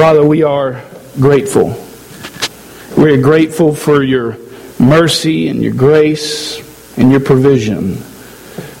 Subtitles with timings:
[0.00, 0.82] Father, we are
[1.20, 1.76] grateful.
[2.96, 4.38] We are grateful for your
[4.78, 7.96] mercy and your grace and your provision.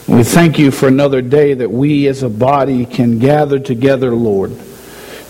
[0.08, 4.58] We thank you for another day that we as a body can gather together, Lord,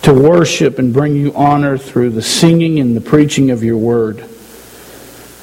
[0.02, 4.24] to worship and bring you honor through the singing and the preaching of your word.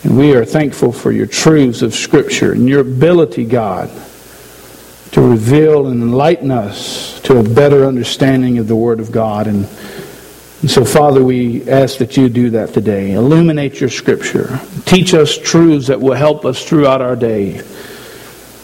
[0.04, 3.90] And we are thankful for your truths of Scripture and your ability, God,
[5.12, 9.48] to reveal and enlighten us to a better understanding of the Word of God.
[9.48, 9.68] And,
[10.62, 13.14] and so, Father, we ask that you do that today.
[13.14, 14.60] Illuminate your Scripture.
[14.86, 17.58] Teach us truths that will help us throughout our day.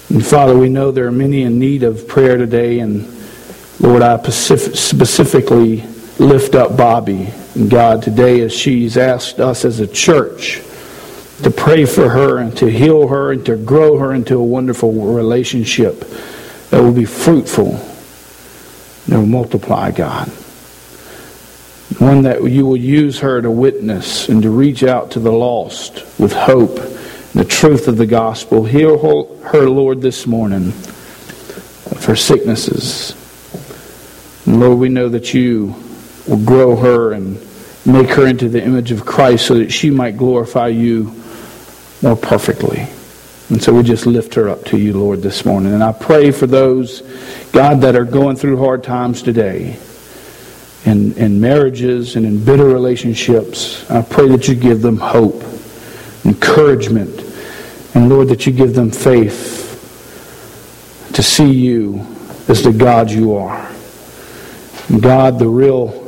[0.10, 2.80] And Father, we know there are many in need of prayer today.
[2.80, 3.08] And
[3.80, 5.84] Lord, I specifically
[6.18, 7.32] lift up Bobby.
[7.54, 10.64] And God, today as she's asked us as a church
[11.44, 14.92] to pray for her and to heal her and to grow her into a wonderful
[14.92, 16.00] relationship
[16.72, 17.74] that will be fruitful,
[19.08, 20.32] that will multiply, God.
[22.04, 26.04] One that you will use her to witness and to reach out to the lost
[26.20, 28.66] with hope and the truth of the gospel.
[28.66, 28.98] Heal
[29.42, 33.16] her, Lord, this morning of her sicknesses.
[34.46, 35.82] And Lord, we know that you
[36.28, 37.40] will grow her and
[37.86, 41.06] make her into the image of Christ so that she might glorify you
[42.02, 42.86] more perfectly.
[43.48, 45.74] And so we just lift her up to you, Lord, this morning.
[45.74, 47.00] And I pray for those,
[47.54, 49.80] God, that are going through hard times today
[50.86, 53.90] in, in marriages and in bitter relationships.
[53.90, 55.44] I pray that you give them hope,
[56.26, 57.22] encouragement,
[57.96, 59.62] and Lord, that you give them faith
[61.14, 62.06] to see you
[62.48, 63.72] as the God you are.
[65.00, 66.00] God, the real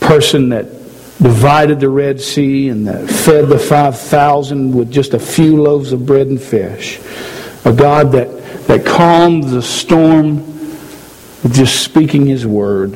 [0.00, 0.66] person that
[1.22, 6.06] divided the Red Sea and that fed the 5,000 with just a few loaves of
[6.06, 6.98] bread and fish.
[7.64, 8.28] A God that,
[8.66, 10.49] that calmed the storm
[11.42, 12.92] with just speaking His word.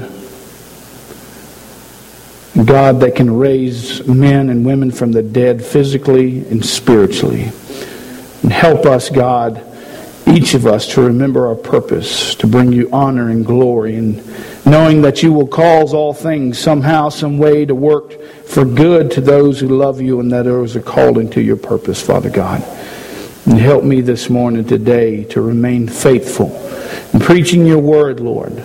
[2.62, 7.50] God that can raise men and women from the dead physically and spiritually.
[8.42, 9.64] And help us, God,
[10.26, 14.24] each of us to remember our purpose, to bring you honor and glory, and
[14.64, 19.20] knowing that you will cause all things somehow, some way to work for good to
[19.20, 22.62] those who love you and that those are called into your purpose, Father God.
[23.46, 26.48] And help me this morning, today, to remain faithful
[27.14, 28.56] in preaching your word, Lord,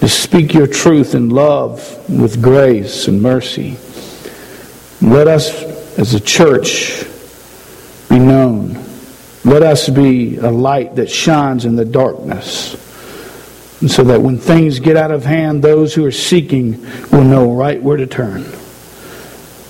[0.00, 3.78] to speak your truth in love, with grace and mercy.
[5.00, 5.50] Let us,
[5.98, 7.04] as a church,
[8.10, 8.84] be known
[9.44, 12.72] let us be a light that shines in the darkness.
[13.82, 17.52] And so that when things get out of hand, those who are seeking will know
[17.52, 18.42] right where to turn.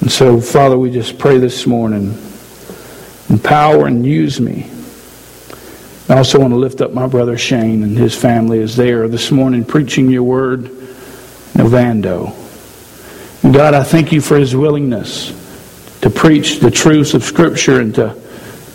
[0.01, 2.17] And so, Father, we just pray this morning
[3.29, 4.71] empower and use me.
[6.09, 9.09] I also want to lift up my brother Shane and his family as they are
[9.09, 10.65] this morning preaching your word,
[11.55, 12.33] Novando.
[13.53, 15.29] God, I thank you for his willingness
[16.01, 18.23] to preach the truths of Scripture and to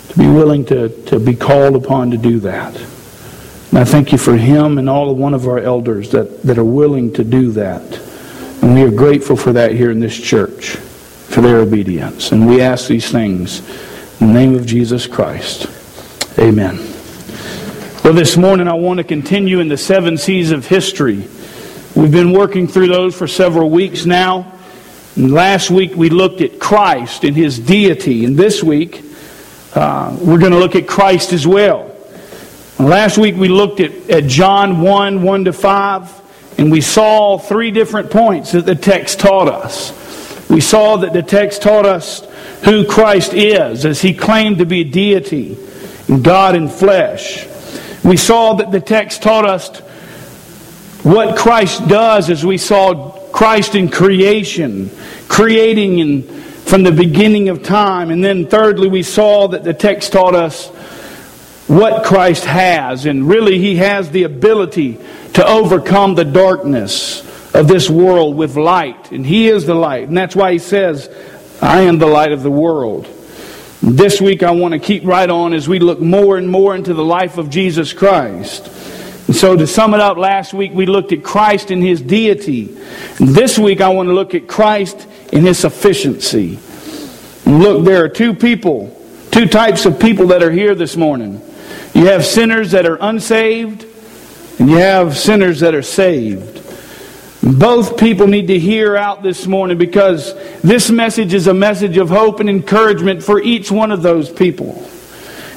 [0.09, 2.75] to be willing to, to be called upon to do that.
[3.69, 6.57] And I thank you for him and all of one of our elders that, that
[6.57, 7.99] are willing to do that.
[8.63, 12.31] And we are grateful for that here in this church, for their obedience.
[12.31, 13.59] And we ask these things
[14.19, 15.67] in the name of Jesus Christ.
[16.39, 16.98] Amen.
[18.09, 21.27] Well, this morning I want to continue in the seven C's of history.
[21.95, 24.51] We've been working through those for several weeks now.
[25.15, 28.25] And last week we looked at Christ and his deity.
[28.25, 29.03] And this week,
[29.75, 31.95] uh, we're going to look at Christ as well.
[32.79, 37.69] Last week we looked at, at John 1 1 to 5, and we saw three
[37.69, 40.49] different points that the text taught us.
[40.49, 42.25] We saw that the text taught us
[42.63, 45.59] who Christ is, as he claimed to be deity,
[46.23, 47.45] God in flesh.
[48.03, 49.79] We saw that the text taught us
[51.03, 54.89] what Christ does as we saw Christ in creation,
[55.27, 56.29] creating and
[56.69, 58.11] from the beginning of time.
[58.11, 60.67] And then, thirdly, we saw that the text taught us
[61.67, 63.05] what Christ has.
[63.05, 64.99] And really, He has the ability
[65.33, 67.21] to overcome the darkness
[67.55, 69.11] of this world with light.
[69.11, 70.07] And He is the light.
[70.07, 71.09] And that's why He says,
[71.61, 73.07] I am the light of the world.
[73.81, 76.93] This week, I want to keep right on as we look more and more into
[76.93, 78.67] the life of Jesus Christ.
[79.27, 82.75] And so, to sum it up, last week we looked at Christ and His deity.
[83.19, 86.59] And this week, I want to look at Christ in his sufficiency.
[87.45, 88.95] And look, there are two people,
[89.31, 91.41] two types of people that are here this morning.
[91.93, 93.85] You have sinners that are unsaved,
[94.59, 96.57] and you have sinners that are saved.
[97.41, 102.09] Both people need to hear out this morning because this message is a message of
[102.09, 104.85] hope and encouragement for each one of those people.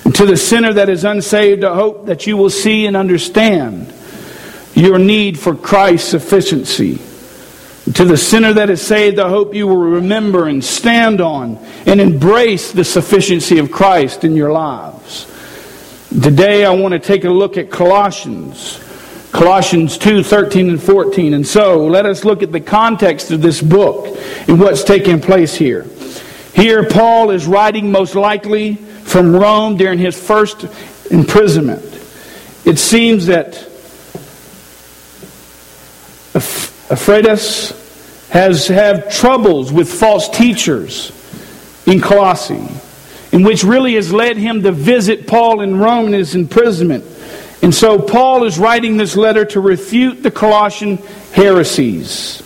[0.05, 3.93] And to the sinner that is unsaved, I hope that you will see and understand
[4.75, 7.01] your need for Christ's sufficiency
[7.95, 12.01] To the sinner that is saved, I hope you will remember and stand on and
[12.01, 15.27] embrace the sufficiency of Christ in your lives.
[16.09, 18.79] Today I want to take a look at Colossians.
[19.33, 21.35] Colossians 2, 13 and 14.
[21.35, 25.55] And so let us look at the context of this book and what's taking place
[25.55, 25.87] here.
[26.55, 30.67] Here Paul is writing most likely from Rome during his first
[31.11, 31.83] imprisonment.
[32.67, 33.55] It seems that
[36.35, 41.11] Epaphroditus has had troubles with false teachers
[41.87, 42.69] in Colossae,
[43.33, 47.05] in which really has led him to visit Paul in Rome in his imprisonment.
[47.63, 50.97] And so Paul is writing this letter to refute the Colossian
[51.33, 52.43] heresies.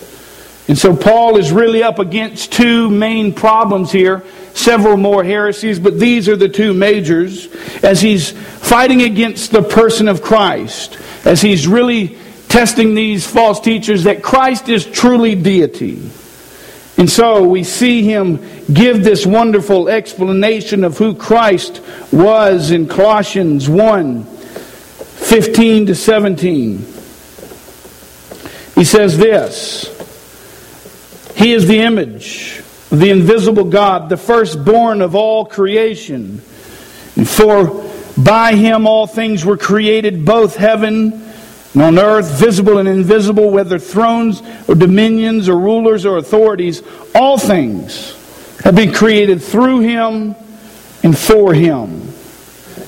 [0.69, 5.99] And so Paul is really up against two main problems here, several more heresies, but
[5.99, 7.47] these are the two majors
[7.83, 14.05] as he's fighting against the person of Christ, as he's really testing these false teachers
[14.05, 16.11] that Christ is truly deity.
[16.99, 18.41] And so we see him
[18.73, 21.81] give this wonderful explanation of who Christ
[22.11, 24.36] was in Colossians 1
[25.29, 26.79] 15 to 17.
[28.77, 29.85] He says this
[31.35, 32.63] He is the image
[32.93, 36.39] of the invisible God, the firstborn of all creation.
[36.39, 41.25] For by him all things were created, both heaven
[41.75, 46.83] and on earth, visible and invisible, whether thrones or dominions or rulers or authorities,
[47.15, 48.13] all things
[48.63, 50.37] have been created through him
[51.03, 52.06] and for him.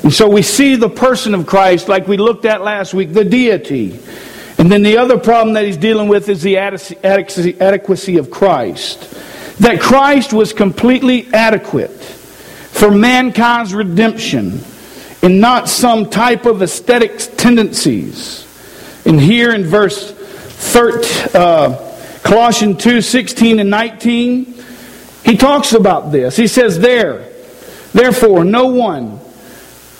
[0.08, 3.26] And so we see the person of Christ, like we looked at last week, the
[3.26, 4.00] deity.
[4.56, 9.00] And then the other problem that he's dealing with is the adequacy of Christ.
[9.60, 14.60] That Christ was completely adequate for mankind's redemption
[15.20, 18.46] and not some type of ascetic tendencies.
[19.04, 24.54] And here in verse 13, uh, Colossians 2 16 and 19,
[25.26, 26.34] he talks about this.
[26.34, 27.30] He says, There,
[27.92, 29.17] therefore, no one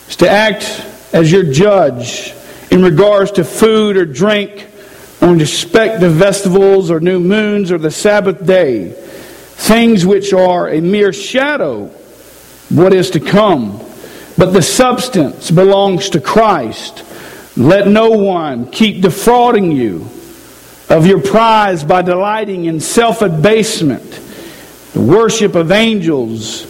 [0.09, 0.63] is to act
[1.13, 2.33] as your judge
[2.71, 4.67] in regards to food or drink,
[5.21, 10.69] or in respect to festivals or new moons or the Sabbath day, things which are
[10.69, 11.91] a mere shadow
[12.69, 13.79] what is to come.
[14.37, 17.03] But the substance belongs to Christ.
[17.57, 20.07] Let no one keep defrauding you
[20.89, 24.11] of your prize by delighting in self abasement,
[24.93, 26.65] the worship of angels,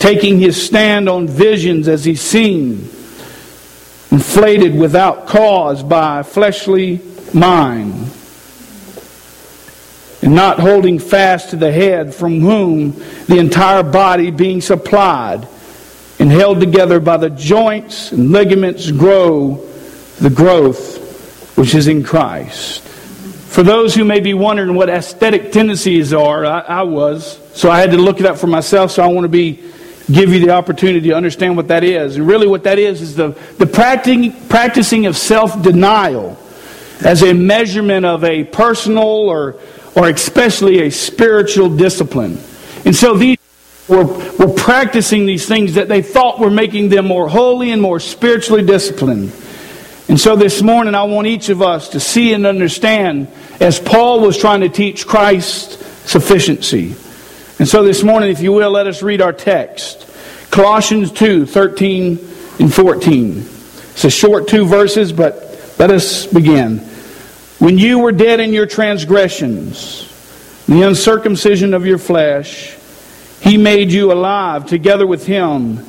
[0.00, 2.78] taking his stand on visions as he's seen,
[4.10, 7.00] inflated without cause by fleshly
[7.32, 8.10] mind,
[10.22, 12.92] and not holding fast to the head from whom
[13.26, 15.46] the entire body being supplied
[16.18, 19.56] and held together by the joints and ligaments grow
[20.18, 22.80] the growth which is in Christ.
[22.80, 27.38] For those who may be wondering what ascetic tendencies are, I, I, was.
[27.52, 28.92] So I had to look it up for myself.
[28.92, 29.60] So I want to be
[30.12, 32.16] give you the opportunity to understand what that is.
[32.16, 33.28] And really, what that is is the,
[33.58, 36.38] the practicing, of self denial
[37.04, 39.56] as a measurement of a personal or,
[39.94, 42.38] or especially a spiritual discipline.
[42.84, 43.38] And so these
[43.88, 48.00] were, were practicing these things that they thought were making them more holy and more
[48.00, 49.32] spiritually disciplined.
[50.08, 53.28] And so this morning, I want each of us to see and understand,
[53.60, 55.76] as Paul was trying to teach Christ's
[56.10, 56.96] sufficiency.
[57.58, 60.09] And so this morning, if you will, let us read our text
[60.50, 62.18] Colossians 2 13
[62.58, 63.38] and 14.
[63.38, 66.78] It's a short two verses, but let us begin.
[67.58, 70.06] When you were dead in your transgressions,
[70.66, 72.76] the uncircumcision of your flesh,
[73.40, 75.84] he made you alive together with him,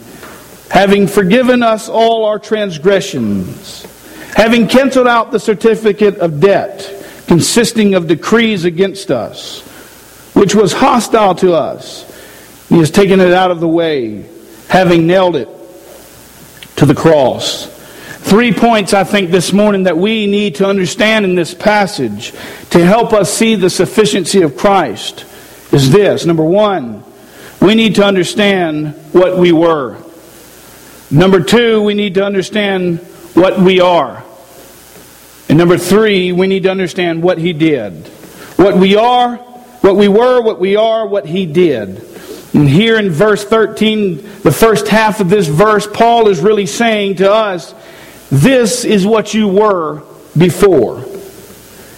[0.70, 3.88] having forgiven us all our transgressions
[4.36, 9.62] having canceled out the certificate of debt consisting of decrees against us,
[10.34, 12.06] which was hostile to us,
[12.68, 14.26] he has taken it out of the way,
[14.72, 15.50] having nailed it
[16.78, 17.68] to the cross.
[18.20, 22.32] Three points, I think, this morning that we need to understand in this passage
[22.70, 25.26] to help us see the sufficiency of Christ
[25.74, 26.26] is this.
[26.26, 27.04] Number one,
[27.62, 29.98] we need to understand what we were.
[31.12, 33.00] Number two, we need to understand
[33.34, 34.24] what we are.
[35.50, 38.08] And number three, we need to understand what he did.
[38.56, 42.08] What we are, what we were, what we are, what he did.
[42.54, 47.18] And here in verse 13, the first half of this verse, Paul is really saying
[47.18, 47.74] to us,
[48.30, 50.04] This is what you were
[50.38, 51.06] before.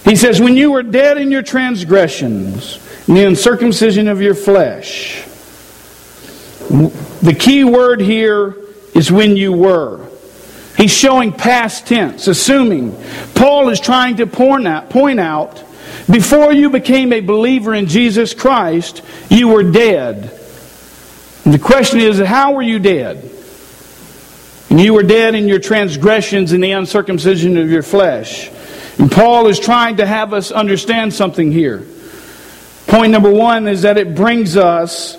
[0.04, 5.24] He says, When you were dead in your transgressions, and the uncircumcision of your flesh.
[7.20, 8.56] The key word here
[8.94, 10.08] is when you were.
[10.76, 12.96] He's showing past tense, assuming.
[13.34, 15.62] Paul is trying to point out, point out
[16.10, 20.40] Before you became a believer in Jesus Christ, you were dead.
[21.44, 23.30] And the question is, how were you dead?
[24.70, 28.50] And you were dead in your transgressions and the uncircumcision of your flesh.
[28.98, 31.86] And Paul is trying to have us understand something here.
[32.86, 35.16] Point number one is that it brings us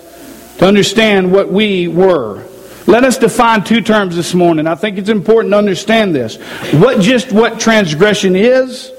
[0.58, 2.44] to understand what we were.
[2.86, 4.66] Let us define two terms this morning.
[4.66, 6.36] I think it's important to understand this.
[6.74, 8.92] What just what transgression is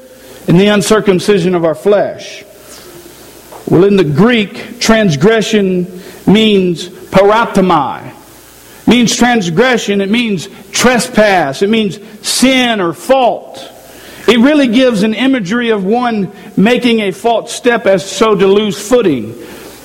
[0.48, 2.44] and the uncircumcision of our flesh.
[3.68, 8.14] Well, in the Greek, transgression means paratomai.
[8.88, 13.74] means transgression, it means trespass, it means sin or fault.
[14.28, 18.78] It really gives an imagery of one making a false step as so to lose
[18.90, 19.34] footing.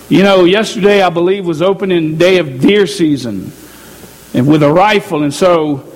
[0.09, 3.53] You know, yesterday I believe was opening day of deer season
[4.35, 5.23] and with a rifle.
[5.23, 5.93] And so,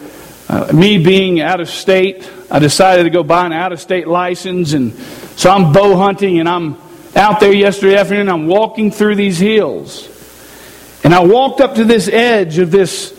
[0.49, 4.07] uh, me being out of state, I decided to go buy an out of state
[4.07, 4.75] license.
[4.75, 4.95] And
[5.37, 6.77] so I'm bow hunting and I'm
[7.17, 8.29] out there yesterday afternoon.
[8.29, 10.09] I'm walking through these hills.
[11.07, 13.13] And I walked up to this edge of this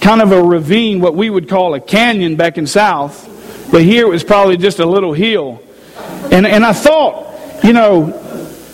[0.00, 3.26] kind of a ravine, what we would call a canyon back in South.
[3.72, 5.60] But here it was probably just a little hill.
[6.30, 8.10] And, and I thought, you know,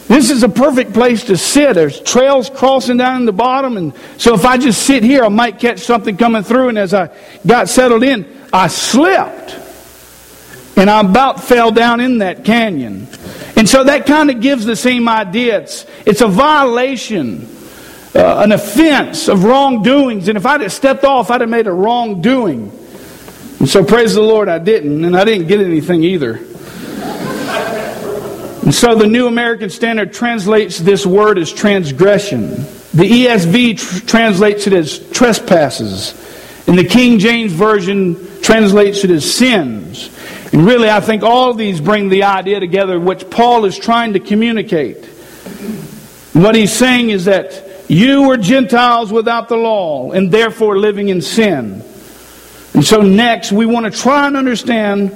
[0.07, 1.76] this is a perfect place to sit.
[1.76, 3.78] There's trails crossing down in the bottom.
[3.78, 6.69] And so if I just sit here, I might catch something coming through.
[6.69, 7.09] And as I
[7.47, 9.59] got settled in, I slipped.
[10.76, 13.09] And I about fell down in that canyon.
[13.57, 15.61] And so that kind of gives the same idea.
[15.61, 17.55] It's, it's a violation,
[18.16, 20.28] uh, an offense of wrongdoings.
[20.28, 22.73] And if I'd have stepped off, I'd have made a wrongdoing.
[23.58, 25.04] And so praise the Lord, I didn't.
[25.04, 26.37] And I didn't get anything either.
[28.66, 32.50] And so the New American Standard translates this word as transgression.
[32.94, 36.14] The ESV tr- translates it as trespasses.
[36.66, 40.11] And the King James Version translates it as sins.
[40.52, 44.20] And really, I think all these bring the idea together which Paul is trying to
[44.20, 45.04] communicate.
[46.32, 51.23] What he's saying is that you were Gentiles without the law and therefore living in
[51.23, 51.83] sin.
[52.75, 55.12] And so, next, we want to try and understand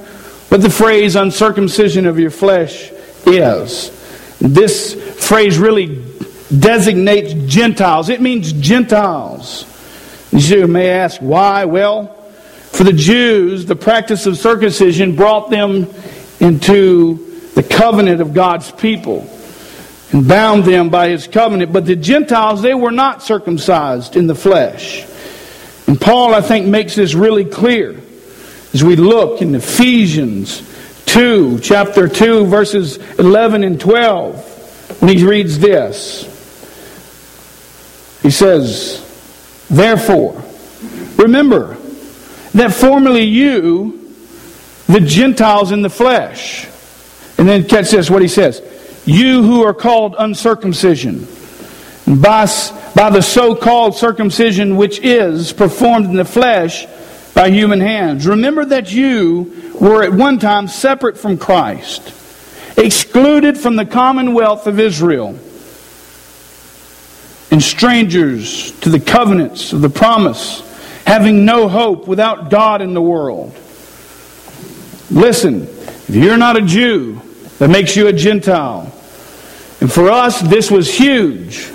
[0.49, 2.91] what the phrase uncircumcision of your flesh
[3.27, 3.91] is.
[4.39, 4.95] This
[5.27, 6.05] phrase really
[6.57, 8.09] designates Gentiles.
[8.09, 9.67] It means Gentiles.
[10.33, 11.65] You may ask why?
[11.65, 12.07] Well,
[12.73, 15.89] for the Jews, the practice of circumcision brought them
[16.39, 19.29] into the covenant of God's people
[20.13, 21.73] and bound them by his covenant.
[21.73, 25.07] But the Gentiles, they were not circumcised in the flesh.
[25.87, 28.01] And Paul, I think, makes this really clear
[28.73, 30.63] as we look in Ephesians
[31.07, 36.25] 2, chapter 2, verses 11 and 12, when he reads this.
[38.23, 39.07] He says,
[39.69, 40.43] Therefore,
[41.17, 41.77] remember
[42.55, 44.15] that formerly you,
[44.87, 46.67] the Gentiles in the flesh,
[47.39, 48.61] and then catch this, what he says,
[49.05, 51.27] you who are called uncircumcision,
[52.07, 52.47] by,
[52.95, 56.87] by the so called circumcision which is performed in the flesh
[57.35, 58.27] by human hands.
[58.27, 62.13] Remember that you were at one time separate from Christ,
[62.77, 65.39] excluded from the commonwealth of Israel,
[67.51, 70.61] and strangers to the covenants of the promise,
[71.05, 73.57] having no hope without God in the world.
[75.11, 77.21] Listen, if you're not a Jew,
[77.61, 78.91] that makes you a Gentile.
[79.83, 81.71] And for us, this was huge.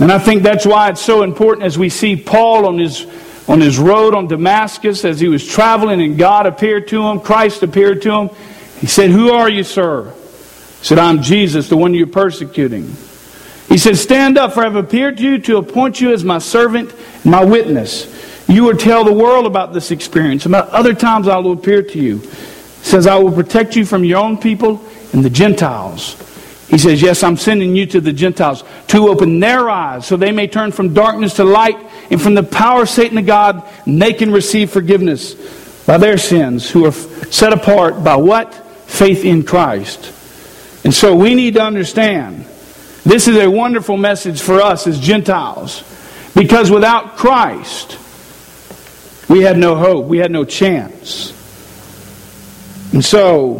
[0.00, 3.06] And I think that's why it's so important as we see Paul on his
[3.46, 7.62] on his road on Damascus as he was traveling and God appeared to him, Christ
[7.62, 8.30] appeared to him.
[8.80, 10.12] He said, Who are you, sir?
[10.80, 12.96] He said, I'm Jesus, the one you're persecuting.
[13.68, 16.38] He said, Stand up, for I have appeared to you to appoint you as my
[16.38, 16.92] servant,
[17.24, 18.10] my witness.
[18.48, 20.46] You will tell the world about this experience.
[20.46, 22.22] About other times I will appear to you.
[22.84, 26.16] Says, I will protect you from your own people and the Gentiles.
[26.68, 30.32] He says, Yes, I'm sending you to the Gentiles to open their eyes so they
[30.32, 31.78] may turn from darkness to light
[32.10, 35.34] and from the power of Satan to God, and they can receive forgiveness
[35.86, 38.54] by their sins who are set apart by what?
[38.86, 40.12] Faith in Christ.
[40.84, 42.44] And so we need to understand
[43.04, 45.82] this is a wonderful message for us as Gentiles
[46.34, 47.98] because without Christ,
[49.28, 51.33] we had no hope, we had no chance.
[52.94, 53.54] And so,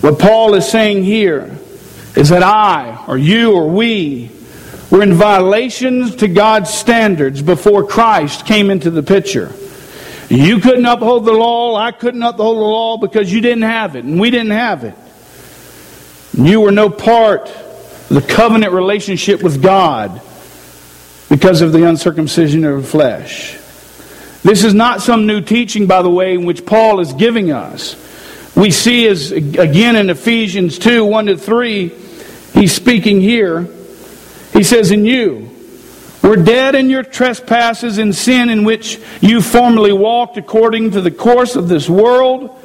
[0.00, 1.56] what Paul is saying here
[2.16, 4.32] is that I, or you, or we,
[4.90, 9.52] were in violations to God's standards before Christ came into the picture.
[10.28, 14.04] You couldn't uphold the law, I couldn't uphold the law because you didn't have it,
[14.04, 14.96] and we didn't have it.
[16.34, 20.20] You were no part of the covenant relationship with God
[21.28, 23.52] because of the uncircumcision of the flesh.
[24.42, 28.07] This is not some new teaching, by the way, in which Paul is giving us.
[28.58, 31.88] We see is again in Ephesians 2 1 to 3,
[32.54, 33.68] he's speaking here.
[34.52, 35.48] He says, In you
[36.24, 41.10] were dead in your trespasses and sin in which you formerly walked according to the
[41.12, 42.60] course of this world,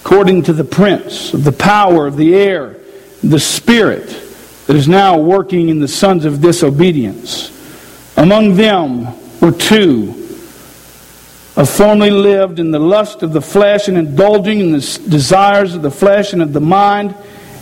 [0.00, 2.76] according to the prince of the power of the air,
[3.22, 4.08] the spirit
[4.66, 7.48] that is now working in the sons of disobedience.
[8.16, 9.06] Among them
[9.40, 10.21] were two
[11.56, 15.82] have formerly lived in the lust of the flesh and indulging in the desires of
[15.82, 17.14] the flesh and of the mind,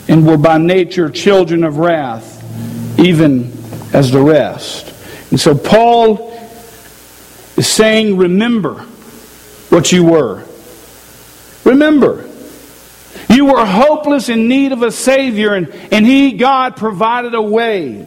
[0.09, 3.53] and were by nature children of wrath, even
[3.93, 4.95] as the rest.
[5.31, 6.31] And so Paul
[7.57, 8.75] is saying, Remember
[9.71, 10.45] what you were.
[11.65, 12.29] Remember.
[13.29, 18.07] You were hopeless in need of a Savior, and, and He, God, provided a way.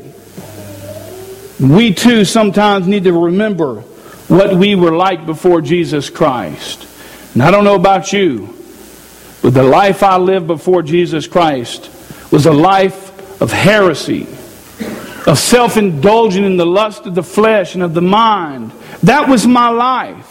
[1.59, 3.83] We too sometimes need to remember
[4.27, 6.87] what we were like before Jesus Christ.
[7.33, 8.55] And I don't know about you,
[9.41, 11.89] but the life I lived before Jesus Christ
[12.31, 14.23] was a life of heresy,
[15.27, 18.71] of self indulging in the lust of the flesh and of the mind.
[19.03, 20.29] That was my life.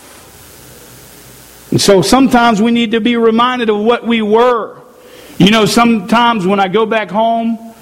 [1.71, 4.81] And so sometimes we need to be reminded of what we were.
[5.39, 7.73] You know, sometimes when I go back home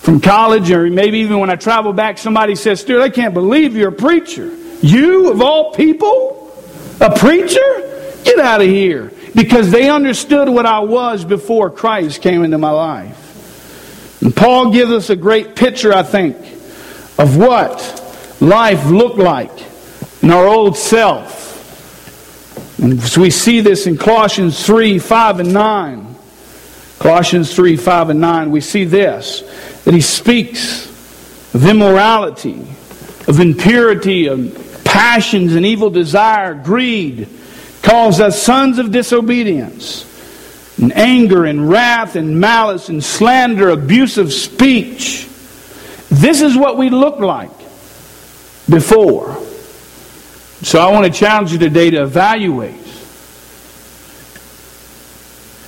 [0.00, 3.76] from college, or maybe even when I travel back, somebody says, Stuart, I can't believe
[3.76, 4.50] you're a preacher.
[4.80, 6.52] You, of all people?
[7.00, 8.18] A preacher?
[8.24, 9.12] Get out of here.
[9.34, 14.22] Because they understood what I was before Christ came into my life.
[14.22, 16.36] And Paul gives us a great picture, I think,
[17.18, 19.52] of what life looked like
[20.22, 21.46] in our old self.
[22.80, 26.16] And so we see this in Colossians 3 5 and 9.
[26.98, 29.42] Colossians 3 5 and 9, we see this
[29.84, 30.86] that he speaks
[31.54, 32.60] of immorality,
[33.28, 37.28] of impurity, of passions and evil desire, greed,
[37.82, 40.06] calls us sons of disobedience,
[40.80, 45.28] and anger and wrath and malice and slander, abusive speech.
[46.08, 47.56] This is what we look like
[48.68, 49.36] before.
[50.62, 52.74] So I want to challenge you today to evaluate.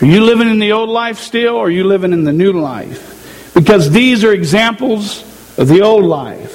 [0.00, 2.52] Are you living in the old life still, or are you living in the new
[2.52, 3.52] life?
[3.54, 5.22] Because these are examples
[5.58, 6.49] of the old life.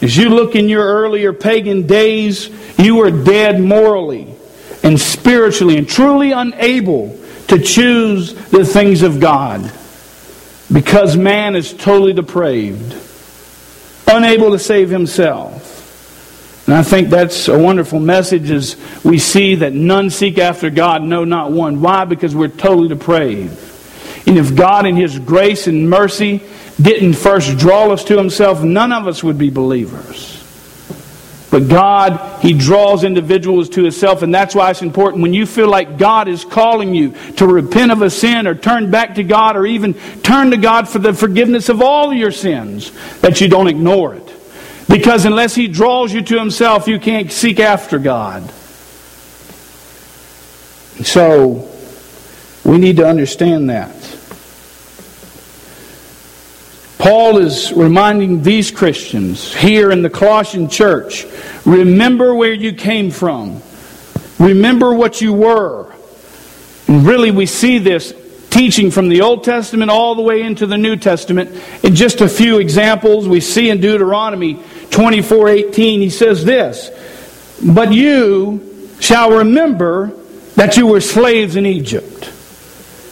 [0.00, 4.32] As you look in your earlier pagan days, you were dead morally
[4.82, 9.72] and spiritually and truly unable to choose the things of God
[10.72, 12.94] because man is totally depraved,
[14.06, 16.66] unable to save himself.
[16.68, 21.02] And I think that's a wonderful message as we see that none seek after God,
[21.02, 21.80] no, not one.
[21.80, 22.04] Why?
[22.04, 23.67] Because we're totally depraved.
[24.26, 26.42] And if God, in His grace and mercy,
[26.80, 30.36] didn't first draw us to himself, none of us would be believers.
[31.50, 35.22] But God, He draws individuals to Himself, and that's why it's important.
[35.22, 38.90] When you feel like God is calling you to repent of a sin or turn
[38.90, 42.92] back to God or even turn to God for the forgiveness of all your sins,
[43.20, 44.34] that you don't ignore it.
[44.88, 48.48] Because unless He draws you to Himself, you can't seek after God.
[51.02, 51.70] So,
[52.64, 53.97] we need to understand that.
[56.98, 61.26] Paul is reminding these Christians here in the Colossian church
[61.64, 63.62] remember where you came from,
[64.40, 65.94] remember what you were.
[66.88, 68.12] And really, we see this
[68.50, 71.62] teaching from the Old Testament all the way into the New Testament.
[71.84, 76.90] In just a few examples, we see in Deuteronomy 24 18, he says this
[77.64, 80.12] But you shall remember
[80.56, 82.32] that you were slaves in Egypt,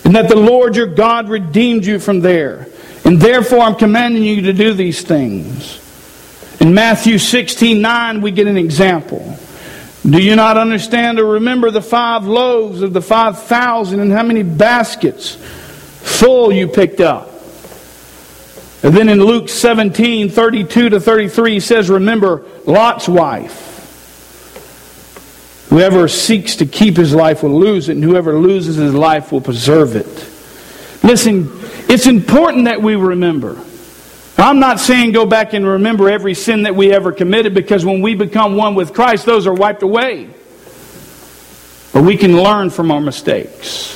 [0.05, 2.67] and that the Lord your God redeemed you from there
[3.07, 5.81] and therefore, I'm commanding you to do these things.
[6.61, 9.39] In Matthew 16 9, we get an example.
[10.05, 14.43] Do you not understand or remember the five loaves of the 5,000 and how many
[14.43, 17.31] baskets full you picked up?
[18.83, 23.63] And then in Luke 17 32 to 33, he says, Remember Lot's wife.
[25.71, 29.41] Whoever seeks to keep his life will lose it, and whoever loses his life will
[29.41, 30.29] preserve it.
[31.05, 33.61] Listen, it's important that we remember.
[34.39, 38.03] I'm not saying go back and remember every sin that we ever committed because when
[38.03, 40.29] we become one with Christ, those are wiped away.
[41.93, 43.95] But we can learn from our mistakes.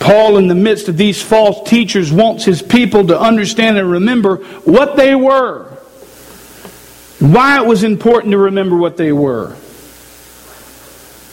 [0.00, 4.36] Paul, in the midst of these false teachers, wants his people to understand and remember
[4.64, 5.64] what they were.
[7.18, 9.56] Why it was important to remember what they were.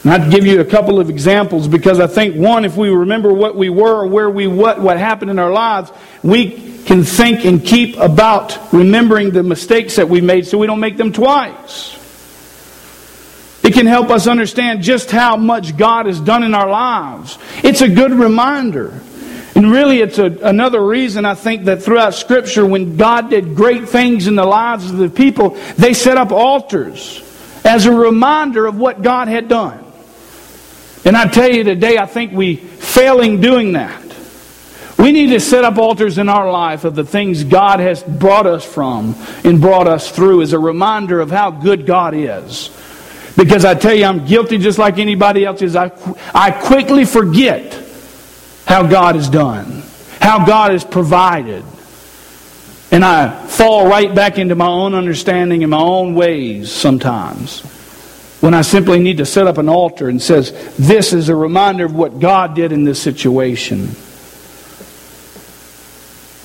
[0.03, 3.33] And I'd give you a couple of examples because I think one, if we remember
[3.33, 7.45] what we were or where we what what happened in our lives, we can think
[7.45, 11.99] and keep about remembering the mistakes that we made so we don't make them twice.
[13.63, 17.39] It can help us understand just how much God has done in our lives.
[17.63, 18.99] It's a good reminder.
[19.55, 23.87] And really, it's a, another reason I think that throughout Scripture, when God did great
[23.87, 27.21] things in the lives of the people, they set up altars
[27.63, 29.82] as a reminder of what God had done.
[31.05, 34.01] And I tell you today, I think we failing doing that.
[34.97, 38.47] We need to set up altars in our life of the things God has brought
[38.47, 42.69] us from and brought us through as a reminder of how good God is.
[43.35, 45.75] Because I tell you, I'm guilty just like anybody else is.
[45.75, 45.91] I,
[46.33, 47.73] I quickly forget
[48.65, 49.83] how God has done,
[50.21, 51.65] how God has provided.
[52.91, 57.63] And I fall right back into my own understanding and my own ways sometimes.
[58.43, 61.85] When I simply need to set up an altar and says, this is a reminder
[61.85, 63.95] of what God did in this situation.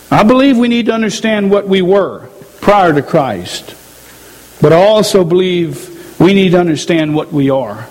[0.09, 2.29] I believe we need to understand what we were
[2.61, 3.75] prior to Christ.
[4.63, 7.89] But I also believe we need to understand what we are.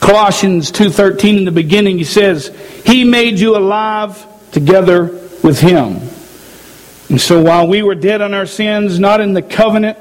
[0.00, 2.50] Colossians 2:13 in the beginning he says,
[2.84, 5.08] "He made you alive together
[5.44, 6.00] with him."
[7.08, 9.98] And so while we were dead on our sins, not in the covenant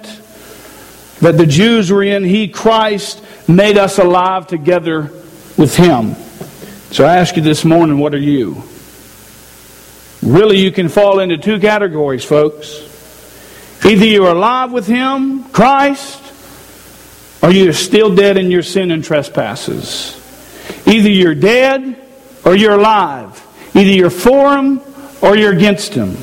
[1.23, 5.11] that the Jews were in, he Christ made us alive together
[5.57, 6.15] with him.
[6.93, 8.63] So I ask you this morning, what are you?
[10.21, 12.89] Really, you can fall into two categories, folks.
[13.83, 16.21] Either you're alive with Him, Christ,
[17.41, 20.15] or you're still dead in your sin and trespasses.
[20.85, 21.97] Either you're dead
[22.45, 23.45] or you're alive.
[23.75, 24.81] Either you're for Him
[25.21, 26.15] or you're against Him.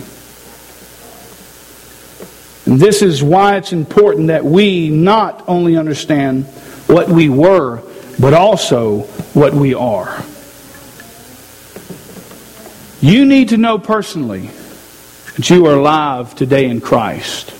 [2.66, 6.44] And this is why it's important that we not only understand
[6.86, 7.82] what we were,
[8.18, 10.22] but also what we are.
[13.00, 14.50] You need to know personally
[15.36, 17.50] that you are alive today in Christ.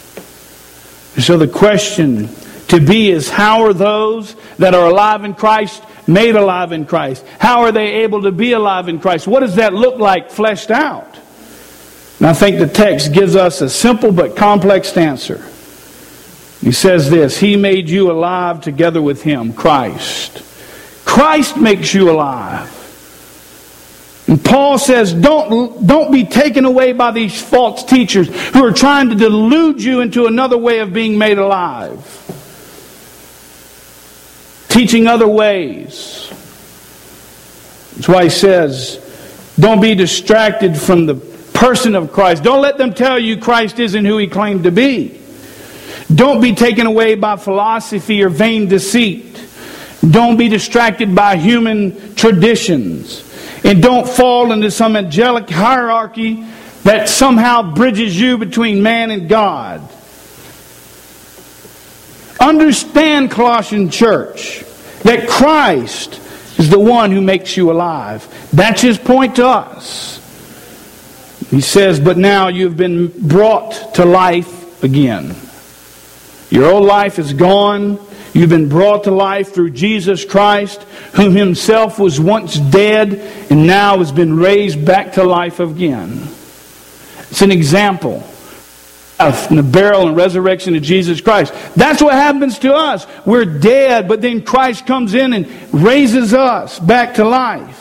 [1.15, 2.29] And so the question
[2.69, 7.25] to be is how are those that are alive in Christ made alive in Christ?
[7.39, 9.27] How are they able to be alive in Christ?
[9.27, 11.17] What does that look like fleshed out?
[12.21, 15.39] And I think the text gives us a simple but complex answer.
[16.61, 20.45] He says this He made you alive together with Him, Christ.
[21.07, 22.77] Christ makes you alive.
[24.29, 29.09] And Paul says, don't, don't be taken away by these false teachers who are trying
[29.09, 31.99] to delude you into another way of being made alive.
[34.69, 36.29] Teaching other ways.
[37.97, 41.30] That's why he says, don't be distracted from the
[41.61, 42.43] person of Christ.
[42.43, 45.21] Don't let them tell you Christ isn't who he claimed to be.
[46.13, 49.39] Don't be taken away by philosophy or vain deceit.
[50.01, 53.23] Don't be distracted by human traditions.
[53.63, 56.47] And don't fall into some angelic hierarchy
[56.85, 59.87] that somehow bridges you between man and God.
[62.41, 64.65] Understand, Colossian church,
[65.03, 66.19] that Christ
[66.59, 68.27] is the one who makes you alive.
[68.51, 70.20] That's his point to us.
[71.51, 75.35] He says, But now you've been brought to life again.
[76.51, 77.99] Your old life is gone.
[78.33, 80.83] You've been brought to life through Jesus Christ,
[81.15, 83.15] whom himself was once dead
[83.51, 86.29] and now has been raised back to life again.
[87.31, 88.23] It's an example
[89.19, 91.53] of the burial and resurrection of Jesus Christ.
[91.75, 93.07] That's what happens to us.
[93.27, 97.80] We're dead, but then Christ comes in and raises us back to life.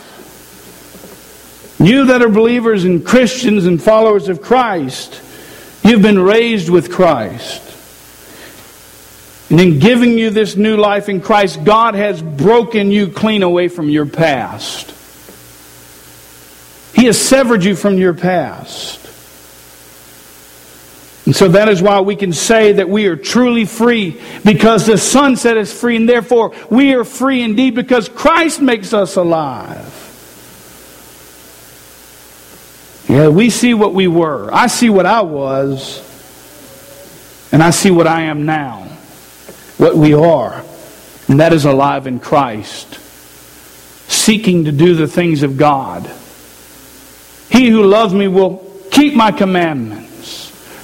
[1.79, 5.21] You that are believers and Christians and followers of Christ,
[5.83, 7.63] you've been raised with Christ.
[9.49, 13.67] And in giving you this new life in Christ, God has broken you clean away
[13.67, 14.93] from your past.
[16.93, 18.97] He has severed you from your past.
[21.25, 24.97] And so that is why we can say that we are truly free because the
[24.97, 30.08] Son set us free, and therefore we are free indeed because Christ makes us alive.
[33.09, 34.49] Yeah, we see what we were.
[34.53, 35.99] I see what I was,
[37.51, 38.89] and I see what I am now
[39.79, 40.61] what we are,
[41.29, 42.99] and that is alive in Christ,
[44.09, 46.03] seeking to do the things of God.
[47.49, 48.57] He who loves me will
[48.91, 50.08] keep my commandments.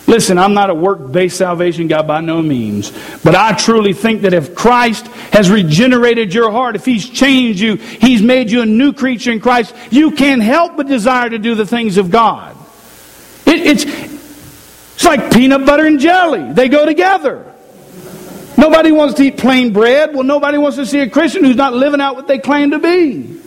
[0.08, 2.91] Listen, I'm not a work based salvation guy by no means,
[3.24, 7.76] but I truly think that if Christ has regenerated your heart, if He's changed you,
[7.78, 11.56] He's made you a new creature in Christ, you can't help but desire to do
[11.56, 12.56] the things of God.
[13.48, 17.52] It, it's, it's like peanut butter and jelly, they go together.
[18.58, 20.13] Nobody wants to eat plain bread.
[20.13, 22.80] Well, nobody wants to see a Christian who's not living out what they claim to
[22.80, 23.41] be.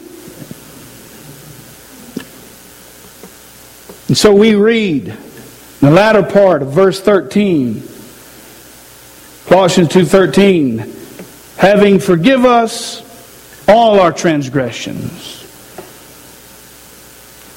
[4.08, 5.16] And so we read
[5.80, 7.82] the latter part of verse 13.
[9.46, 10.94] Colossians 2:13.
[11.56, 13.02] having forgive us
[13.66, 15.44] all our transgressions.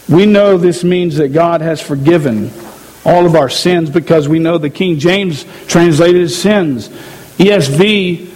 [0.09, 2.51] We know this means that God has forgiven
[3.05, 6.89] all of our sins because we know the King James translated sins.
[7.37, 8.29] ESV,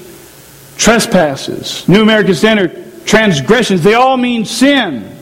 [0.78, 1.88] trespasses.
[1.88, 3.84] New American Standard, transgressions.
[3.84, 5.14] They all mean sin.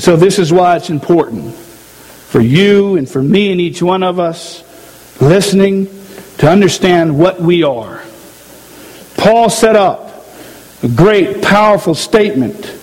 [0.00, 4.02] And so this is why it's important for you and for me and each one
[4.02, 4.64] of us
[5.20, 5.88] listening
[6.38, 8.02] to understand what we are.
[9.18, 10.24] Paul set up
[10.82, 12.74] a great, powerful statement.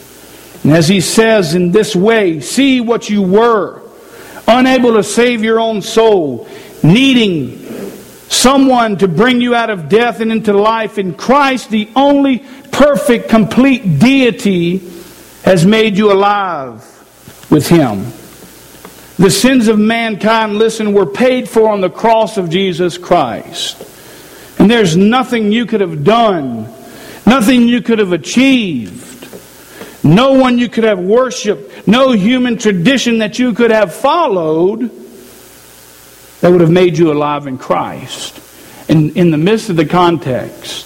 [0.64, 3.82] And as he says in this way, see what you were,
[4.48, 6.48] unable to save your own soul,
[6.84, 7.58] needing
[8.30, 11.00] someone to bring you out of death and into life.
[11.00, 14.88] In Christ, the only perfect, complete deity
[15.42, 16.94] has made you alive
[17.50, 18.12] with him.
[19.18, 23.84] The sins of mankind, listen, were paid for on the cross of Jesus Christ.
[24.60, 26.64] And there's nothing you could have done,
[27.26, 29.28] nothing you could have achieved,
[30.04, 34.92] no one you could have worshiped, no human tradition that you could have followed
[36.42, 38.40] that would have made you alive in Christ.
[38.90, 40.86] And in the midst of the context,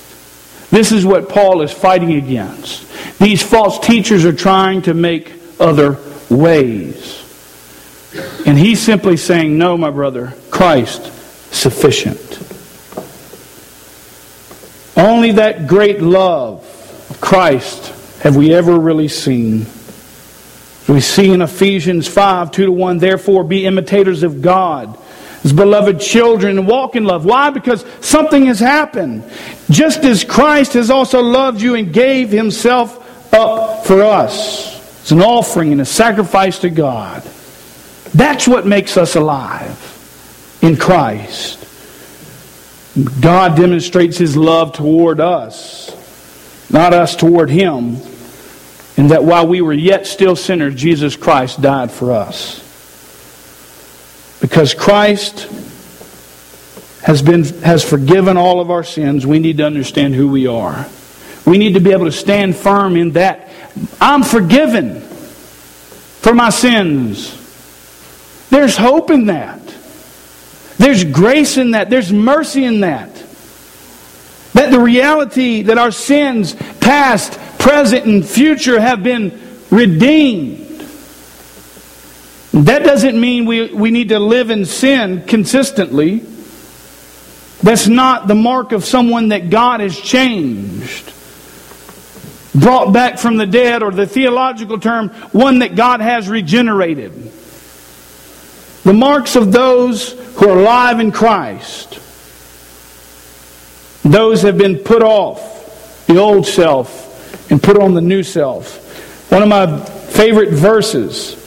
[0.72, 2.88] this is what Paul is fighting against.
[3.20, 6.00] These false teachers are trying to make other
[6.32, 7.18] ways.
[8.46, 11.12] And he's simply saying, No, my brother, Christ
[11.54, 12.40] sufficient.
[14.98, 16.64] Only that great love
[17.10, 17.88] of Christ
[18.22, 19.66] have we ever really seen.
[20.88, 24.98] We see in Ephesians 5 2 to 1, therefore be imitators of God
[25.44, 27.26] as beloved children and walk in love.
[27.26, 27.50] Why?
[27.50, 29.24] Because something has happened.
[29.70, 32.98] Just as Christ has also loved you and gave himself
[33.34, 34.81] up for us.
[35.12, 37.22] It's an offering and a sacrifice to God.
[38.14, 41.60] That's what makes us alive in Christ.
[43.20, 45.92] God demonstrates his love toward us,
[46.72, 47.98] not us toward him.
[48.96, 52.60] And that while we were yet still sinners, Jesus Christ died for us.
[54.40, 55.42] Because Christ
[57.04, 60.88] has, been, has forgiven all of our sins, we need to understand who we are.
[61.46, 63.50] We need to be able to stand firm in that.
[64.00, 67.38] I'm forgiven for my sins.
[68.50, 69.60] There's hope in that.
[70.78, 71.90] There's grace in that.
[71.90, 73.14] There's mercy in that.
[74.54, 80.86] That the reality that our sins, past, present, and future, have been redeemed.
[82.54, 86.26] That doesn't mean we, we need to live in sin consistently.
[87.64, 91.14] That's not the mark of someone that God has changed.
[92.54, 97.14] Brought back from the dead, or the theological term, one that God has regenerated.
[98.84, 102.00] The marks of those who are alive in Christ.
[104.04, 109.32] Those have been put off the old self and put on the new self.
[109.32, 111.38] One of my favorite verses,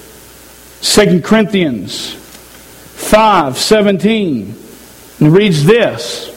[0.80, 4.54] 2 Corinthians 5 17,
[5.20, 6.30] and reads this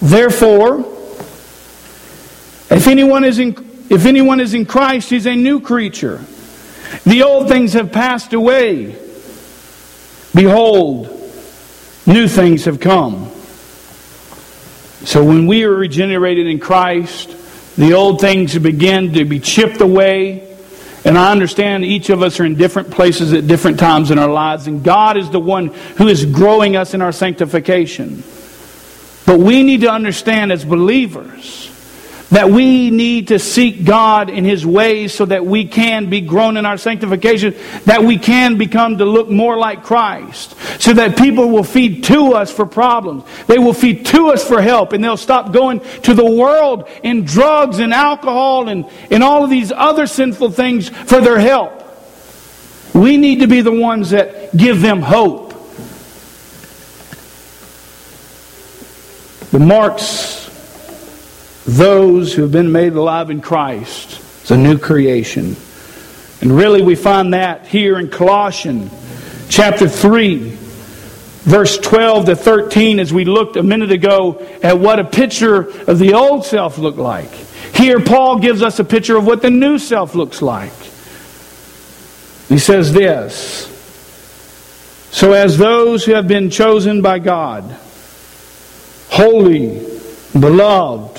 [0.00, 0.80] Therefore,
[2.70, 6.24] if anyone is in if anyone is in Christ, he's a new creature.
[7.04, 8.96] The old things have passed away.
[10.34, 11.08] Behold,
[12.06, 13.30] new things have come.
[15.04, 17.36] So when we are regenerated in Christ,
[17.76, 20.50] the old things begin to be chipped away.
[21.04, 24.32] And I understand each of us are in different places at different times in our
[24.32, 25.66] lives, and God is the one
[25.98, 28.22] who is growing us in our sanctification.
[29.26, 31.63] But we need to understand as believers
[32.34, 36.56] that we need to seek God in His ways so that we can be grown
[36.56, 41.48] in our sanctification, that we can become to look more like Christ, so that people
[41.48, 43.22] will feed to us for problems.
[43.46, 47.24] They will feed to us for help, and they'll stop going to the world in
[47.24, 51.82] drugs and alcohol and, and all of these other sinful things for their help.
[52.92, 55.52] We need to be the ones that give them hope.
[59.52, 60.43] The marks
[61.64, 64.20] those who have been made alive in Christ.
[64.42, 65.56] It's a new creation.
[66.40, 68.92] And really, we find that here in Colossians
[69.48, 70.50] chapter 3,
[71.44, 75.98] verse 12 to 13, as we looked a minute ago at what a picture of
[75.98, 77.30] the old self looked like.
[77.74, 80.72] Here, Paul gives us a picture of what the new self looks like.
[82.48, 83.66] He says this
[85.10, 87.64] So, as those who have been chosen by God,
[89.08, 89.86] holy,
[90.38, 91.13] beloved,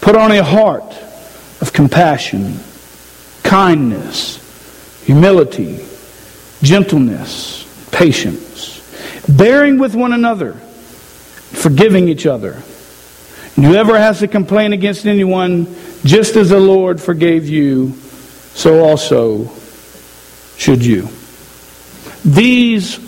[0.00, 0.94] Put on a heart
[1.60, 2.58] of compassion,
[3.42, 4.38] kindness,
[5.04, 5.84] humility,
[6.62, 8.80] gentleness, patience,
[9.28, 10.56] bearing with one another.
[11.50, 12.62] forgiving each other.
[13.56, 15.66] And whoever has a complaint against anyone,
[16.04, 17.94] just as the Lord forgave you,
[18.54, 19.50] so also
[20.56, 21.08] should you.
[22.24, 22.98] These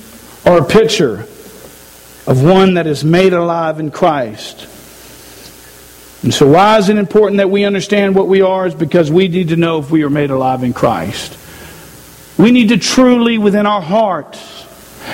[0.45, 1.21] are a picture
[2.27, 4.67] of one that is made alive in Christ.
[6.23, 8.67] And so, why is it important that we understand what we are?
[8.67, 11.39] Is because we need to know if we are made alive in Christ.
[12.39, 14.39] We need to truly, within our hearts,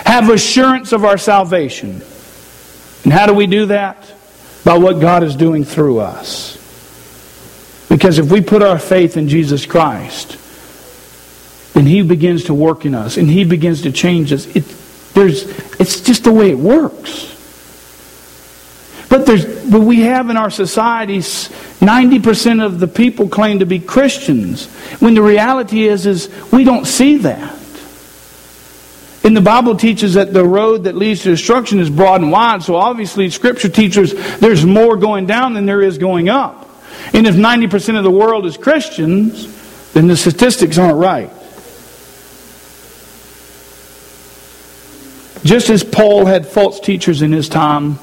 [0.04, 2.02] have assurance of our salvation.
[3.04, 3.96] And how do we do that?
[4.64, 6.56] By what God is doing through us.
[7.88, 10.36] Because if we put our faith in Jesus Christ,
[11.72, 14.46] then He begins to work in us and He begins to change us.
[14.46, 14.64] It,
[15.14, 15.44] there's,
[15.80, 17.37] it's just the way it works.
[19.08, 21.48] But, there's, but we have in our societies
[21.80, 24.66] 90% of the people claim to be Christians,
[25.00, 27.54] when the reality is, is we don't see that.
[29.24, 32.62] And the Bible teaches that the road that leads to destruction is broad and wide,
[32.62, 36.68] so obviously Scripture teaches there's more going down than there is going up.
[37.12, 41.30] And if 90% of the world is Christians, then the statistics aren't right.
[45.44, 47.98] Just as Paul had false teachers in his time,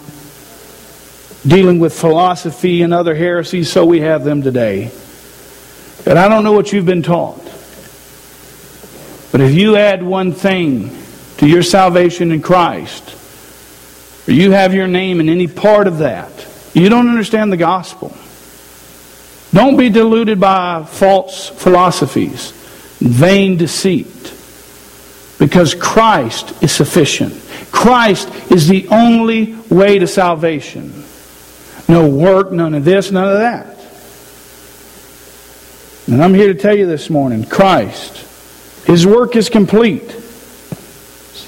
[1.48, 4.92] dealing with philosophy and other heresies, so we have them today.
[6.04, 7.44] But I don't know what you've been taught.
[9.32, 10.96] But if you add one thing
[11.38, 13.16] to your salvation in Christ,
[14.28, 18.16] or you have your name in any part of that, you don't understand the gospel.
[19.54, 22.52] Don't be deluded by false philosophies,
[23.00, 24.34] vain deceit.
[25.40, 27.34] Because Christ is sufficient.
[27.72, 31.05] Christ is the only way to salvation.
[31.88, 33.76] No work, none of this, none of that.
[36.08, 38.18] And I'm here to tell you this morning Christ,
[38.86, 40.12] His work is complete.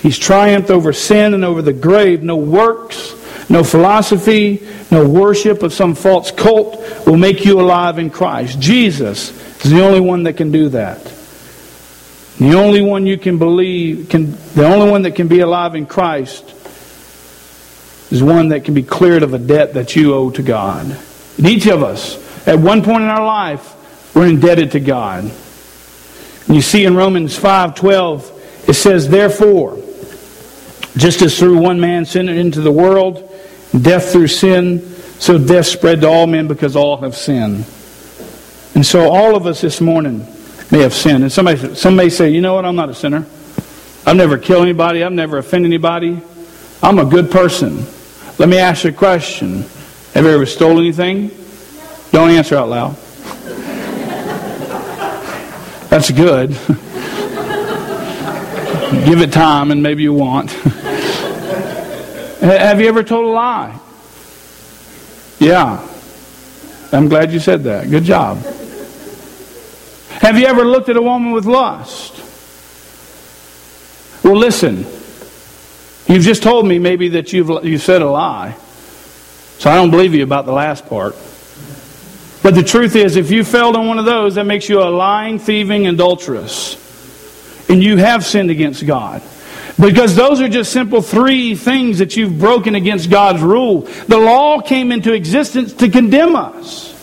[0.01, 2.23] He's triumphed over sin and over the grave.
[2.23, 3.13] No works,
[3.49, 8.59] no philosophy, no worship of some false cult will make you alive in Christ.
[8.59, 9.31] Jesus
[9.65, 11.03] is the only one that can do that.
[12.37, 15.87] The only one you can believe, can, the only one that can be alive in
[15.87, 16.53] Christ
[18.11, 20.85] is one that can be cleared of a debt that you owe to God.
[21.37, 22.17] And each of us,
[22.47, 23.75] at one point in our life,
[24.15, 25.25] we're indebted to God.
[26.47, 29.77] And you see in Romans 5:12, it says, Therefore,
[30.97, 33.31] just as through one man sin into the world,
[33.79, 34.81] death through sin,
[35.19, 37.65] so death spread to all men because all have sinned.
[38.75, 40.25] And so all of us this morning
[40.71, 41.23] may have sinned.
[41.23, 43.25] And somebody, some may say, you know what, I'm not a sinner.
[44.05, 45.03] I've never killed anybody.
[45.03, 46.21] I've never offended anybody.
[46.81, 47.85] I'm a good person.
[48.37, 49.63] Let me ask you a question.
[50.13, 51.31] Have you ever stolen anything?
[52.11, 52.95] Don't answer out loud.
[55.89, 56.49] That's good.
[59.05, 60.51] Give it time and maybe you want.
[62.41, 63.79] Have you ever told a lie?
[65.39, 65.87] Yeah.
[66.91, 67.89] I'm glad you said that.
[67.89, 68.37] Good job.
[70.21, 72.13] Have you ever looked at a woman with lust?
[74.23, 74.85] Well, listen.
[76.07, 78.55] You've just told me maybe that you've you said a lie.
[79.59, 81.15] So I don't believe you about the last part.
[82.43, 84.85] But the truth is, if you failed on one of those, that makes you a
[84.85, 86.77] lying, thieving, adulterous.
[87.69, 89.21] And you have sinned against God.
[89.79, 93.81] Because those are just simple three things that you've broken against God's rule.
[94.07, 96.93] The law came into existence to condemn us.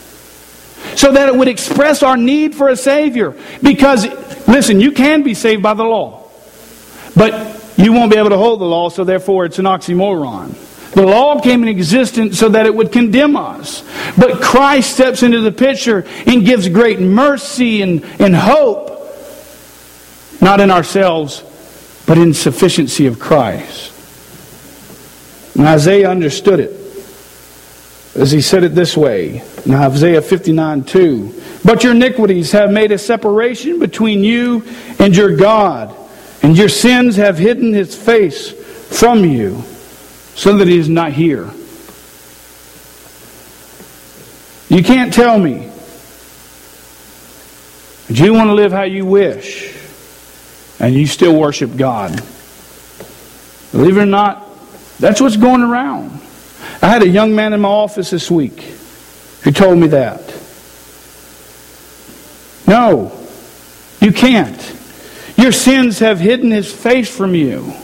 [0.97, 3.37] So that it would express our need for a Savior.
[3.63, 4.07] Because,
[4.49, 6.29] listen, you can be saved by the law.
[7.15, 10.55] But you won't be able to hold the law, so therefore it's an oxymoron.
[10.93, 13.83] The law came in existence so that it would condemn us.
[14.17, 18.91] But Christ steps into the picture and gives great mercy and, and hope,
[20.41, 21.43] not in ourselves,
[22.07, 23.93] but in sufficiency of Christ.
[25.57, 26.81] And Isaiah understood it
[28.15, 31.43] as he said it this way in Isaiah 59 2.
[31.65, 34.65] But your iniquities have made a separation between you
[35.01, 35.97] and your God
[36.45, 38.51] and your sins have hidden his face
[38.99, 39.63] from you
[40.35, 41.51] so that he is not here.
[44.69, 45.71] You can't tell me
[48.09, 49.75] that you want to live how you wish
[50.79, 52.13] and you still worship God.
[53.73, 54.47] Believe it or not,
[54.99, 56.11] that's what's going around.
[56.83, 58.61] I had a young man in my office this week
[59.45, 60.21] who told me that.
[62.69, 63.19] No,
[64.03, 64.84] you can't.
[65.45, 67.75] Your sins have hidden his face from you.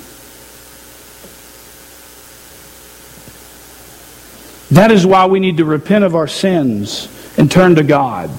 [4.70, 7.06] That is why we need to repent of our sins
[7.36, 8.30] and turn to God.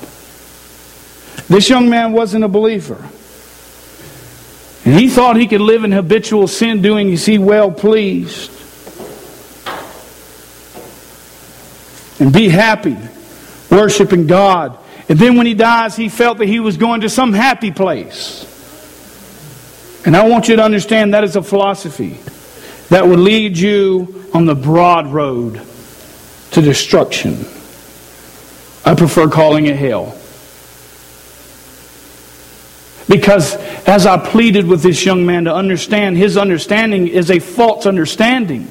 [1.47, 2.97] This young man wasn't a believer.
[4.85, 8.49] And he thought he could live in habitual sin doing as he well pleased.
[12.19, 12.97] and be happy,
[13.69, 14.79] worshiping God.
[15.07, 18.47] And then when he dies, he felt that he was going to some happy place.
[20.05, 22.17] And I want you to understand that is a philosophy
[22.89, 25.61] that would lead you on the broad road
[26.51, 27.45] to destruction.
[28.83, 30.17] I prefer calling it hell.
[33.07, 37.85] Because as I pleaded with this young man to understand, his understanding is a false
[37.85, 38.67] understanding.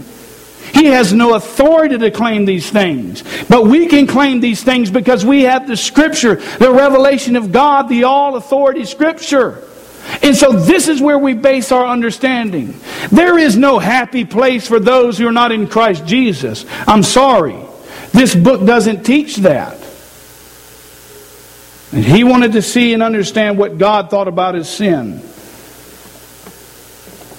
[0.73, 3.23] He has no authority to claim these things.
[3.49, 7.89] But we can claim these things because we have the Scripture, the revelation of God,
[7.89, 9.63] the all authority Scripture.
[10.23, 12.79] And so this is where we base our understanding.
[13.11, 16.65] There is no happy place for those who are not in Christ Jesus.
[16.87, 17.57] I'm sorry.
[18.13, 19.75] This book doesn't teach that.
[21.93, 25.23] And he wanted to see and understand what God thought about his sin.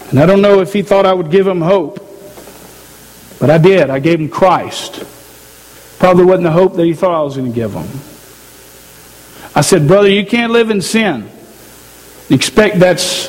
[0.09, 1.97] And I don't know if he thought I would give him hope,
[3.39, 3.89] but I did.
[3.89, 5.05] I gave him Christ.
[5.99, 7.87] Probably wasn't the hope that he thought I was going to give him.
[9.55, 11.29] I said, Brother, you can't live in sin.
[12.31, 13.27] Expect that's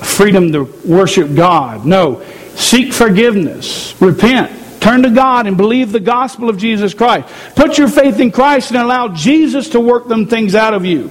[0.00, 1.84] freedom to worship God.
[1.86, 2.22] No.
[2.54, 3.94] Seek forgiveness.
[4.00, 4.80] Repent.
[4.80, 7.28] Turn to God and believe the gospel of Jesus Christ.
[7.54, 11.10] Put your faith in Christ and allow Jesus to work them things out of you.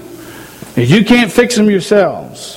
[0.76, 2.56] You can't fix them yourselves.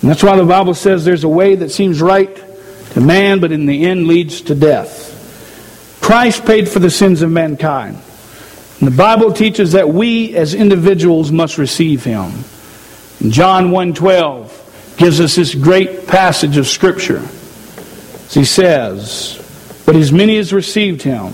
[0.00, 2.34] And that's why the Bible says there's a way that seems right
[2.92, 5.98] to man, but in the end leads to death.
[6.00, 7.96] Christ paid for the sins of mankind.
[8.80, 12.32] And the Bible teaches that we as individuals must receive him.
[13.28, 17.22] John 1:12 gives us this great passage of scripture.
[18.26, 21.32] As he says, but as many as received him,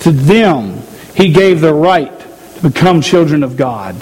[0.00, 0.82] to them
[1.14, 2.12] he gave the right
[2.56, 3.96] to become children of God,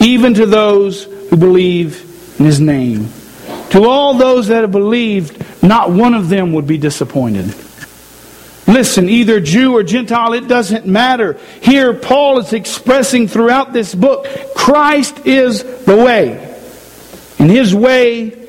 [0.00, 2.04] even to those who believe
[2.38, 3.08] in his name.
[3.70, 7.54] To all those that have believed, not one of them would be disappointed.
[8.68, 11.38] Listen, either Jew or Gentile, it doesn't matter.
[11.60, 16.44] Here, Paul is expressing throughout this book Christ is the way.
[17.38, 18.46] And his way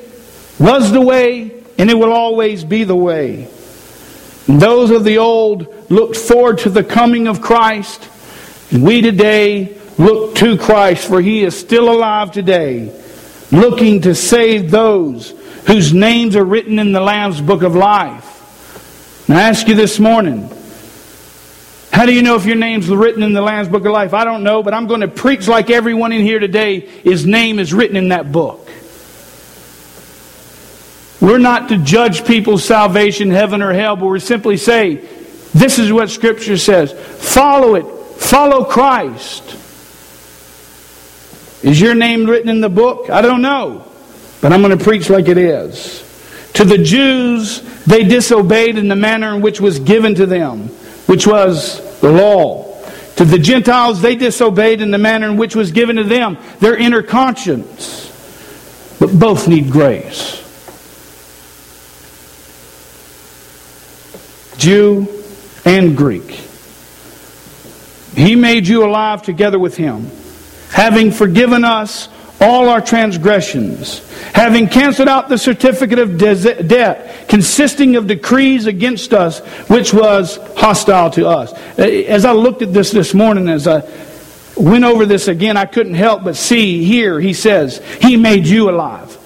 [0.58, 3.48] was the way and it will always be the way.
[4.46, 8.06] And those of the old looked forward to the coming of Christ,
[8.70, 12.94] and we today look to Christ, for he is still alive today,
[13.50, 15.30] looking to save those
[15.66, 18.29] whose names are written in the Lamb's book of life.
[19.30, 20.50] And I ask you this morning,
[21.92, 24.12] how do you know if your name's written in the Lamb's Book of Life?
[24.12, 27.60] I don't know, but I'm going to preach like everyone in here today, his name
[27.60, 28.68] is written in that book.
[31.20, 34.96] We're not to judge people's salvation, heaven or hell, but we're simply say,
[35.54, 36.92] this is what Scripture says.
[36.92, 37.86] Follow it.
[38.20, 39.44] Follow Christ.
[41.62, 43.10] Is your name written in the book?
[43.10, 43.86] I don't know.
[44.40, 46.09] But I'm going to preach like it is.
[46.54, 50.68] To the Jews, they disobeyed in the manner in which was given to them,
[51.06, 52.66] which was the law.
[53.16, 56.76] To the Gentiles, they disobeyed in the manner in which was given to them, their
[56.76, 58.06] inner conscience.
[58.98, 60.38] But both need grace.
[64.56, 65.08] Jew
[65.64, 66.30] and Greek.
[68.14, 70.10] He made you alive together with him,
[70.70, 72.08] having forgiven us
[72.40, 73.98] all our transgressions,
[74.32, 81.10] having canceled out the certificate of debt consisting of decrees against us, which was hostile
[81.10, 81.52] to us.
[81.78, 83.82] Uh, as I looked at this this morning, as I
[84.56, 88.70] went over this again, I couldn't help but see here, he says, He made you
[88.70, 89.16] alive.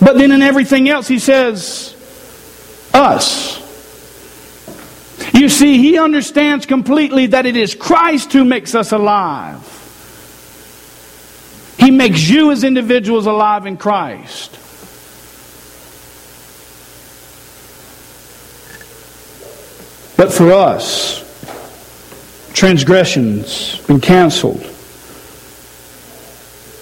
[0.00, 1.94] But then in everything else, he says,
[2.94, 3.60] us.
[5.34, 9.73] You see, he understands completely that it is Christ who makes us alive.
[11.84, 14.52] He makes you as individuals alive in Christ.
[20.16, 21.20] But for us,
[22.54, 24.62] transgressions been canceled.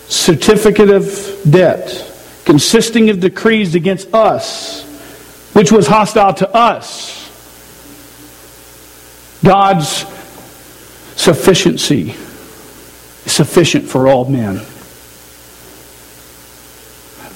[0.07, 2.09] Certificate of debt
[2.45, 4.85] consisting of decrees against us
[5.53, 7.29] which was hostile to us.
[9.45, 10.07] God's
[11.21, 12.15] sufficiency
[13.25, 14.65] is sufficient for all men.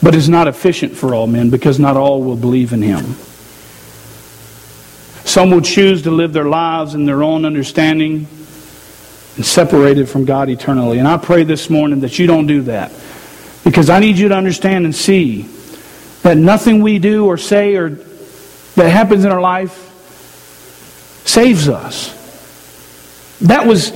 [0.06, 3.04] But is not efficient for all men because not all will believe in him.
[5.24, 8.28] Some will choose to live their lives in their own understanding
[9.34, 11.00] and separated from God eternally.
[11.00, 12.92] And I pray this morning that you don't do that.
[13.64, 15.42] Because I need you to understand and see
[16.22, 17.88] that nothing we do or say or
[18.76, 19.74] that happens in our life
[21.24, 22.12] saves us.
[23.40, 23.90] That was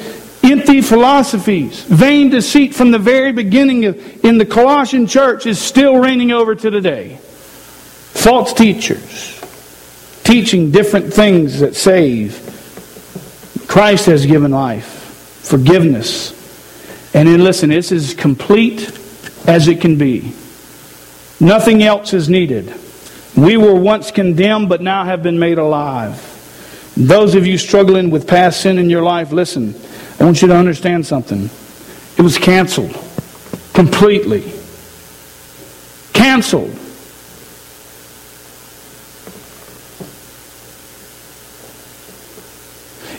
[0.50, 5.96] empty philosophies, vain deceit from the very beginning of, in the Colossian church is still
[5.96, 7.16] reigning over to today.
[7.16, 9.40] False teachers
[10.24, 12.46] teaching different things that save.
[13.66, 14.84] Christ has given life,
[15.42, 16.32] forgiveness.
[17.14, 18.96] And then listen, it's as complete
[19.46, 20.32] as it can be.
[21.40, 22.72] Nothing else is needed.
[23.36, 26.26] We were once condemned, but now have been made alive.
[26.96, 29.74] Those of you struggling with past sin in your life, listen,
[30.20, 31.48] I want you to understand something.
[32.18, 32.92] It was canceled
[33.72, 34.42] completely.
[36.12, 36.76] Canceled.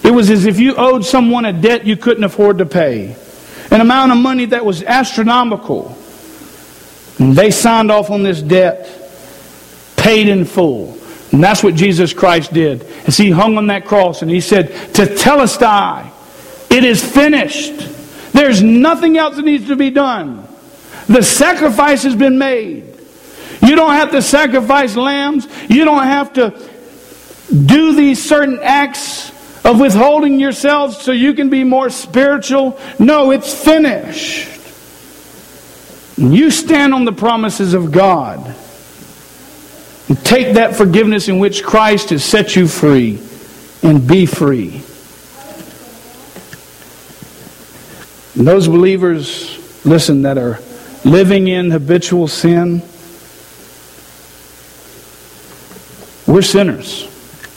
[0.03, 3.15] It was as if you owed someone a debt you couldn't afford to pay,
[3.71, 5.97] an amount of money that was astronomical.
[7.17, 8.87] And they signed off on this debt,
[9.95, 10.97] paid in full.
[11.31, 12.83] And that's what Jesus Christ did.
[13.07, 16.10] As he hung on that cross and he said, Tetelestai,
[16.71, 17.87] it is finished.
[18.33, 20.47] There's nothing else that needs to be done.
[21.07, 22.85] The sacrifice has been made.
[23.61, 25.47] You don't have to sacrifice lambs.
[25.69, 26.69] You don't have to
[27.49, 29.29] do these certain acts
[29.65, 32.79] of withholding yourselves so you can be more spiritual.
[32.97, 34.47] No, it's finished.
[36.17, 38.55] You stand on the promises of God
[40.07, 43.19] and take that forgiveness in which Christ has set you free
[43.83, 44.81] and be free.
[48.35, 50.59] And those believers, listen, that are
[51.03, 52.81] living in habitual sin,
[56.27, 57.07] we're sinners.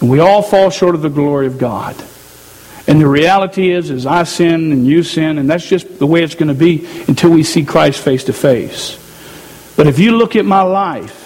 [0.00, 1.96] And we all fall short of the glory of God.
[2.86, 6.22] And the reality is, is I sin and you sin, and that's just the way
[6.22, 9.00] it's going to be until we see Christ face to face.
[9.76, 11.22] But if you look at my life,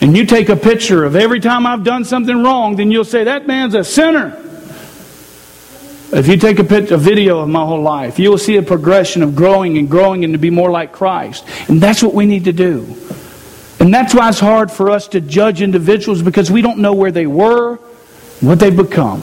[0.00, 3.24] and you take a picture of every time I've done something wrong, then you'll say,
[3.24, 4.40] that man's a sinner.
[6.12, 8.62] If you take a, picture, a video of my whole life, you will see a
[8.62, 11.44] progression of growing and growing and to be more like Christ.
[11.68, 12.96] And that's what we need to do.
[13.80, 17.10] And that's why it's hard for us to judge individuals because we don't know where
[17.10, 17.76] they were,
[18.40, 19.22] what they've become.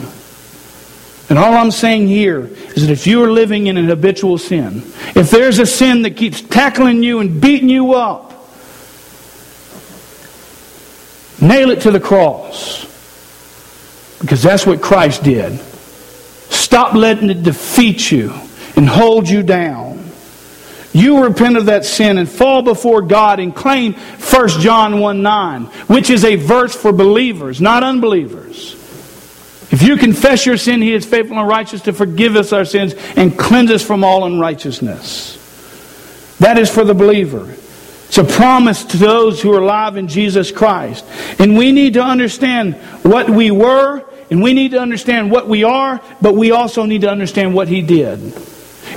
[1.30, 4.82] And all I'm saying here is that if you are living in an habitual sin,
[5.16, 8.30] if there's a sin that keeps tackling you and beating you up,
[11.40, 12.84] nail it to the cross.
[14.20, 15.58] Because that's what Christ did.
[16.50, 18.32] Stop letting it defeat you
[18.76, 20.04] and hold you down.
[20.92, 25.64] You repent of that sin and fall before God and claim 1 John 1 9,
[25.88, 28.74] which is a verse for believers, not unbelievers.
[29.72, 32.94] If you confess your sin, He is faithful and righteous to forgive us our sins
[33.16, 35.40] and cleanse us from all unrighteousness.
[36.38, 37.56] That is for the believer.
[38.06, 41.04] It's a promise to those who are alive in Jesus Christ.
[41.40, 44.04] And we need to understand what we were,
[44.34, 47.68] and we need to understand what we are, but we also need to understand what
[47.68, 48.18] He did.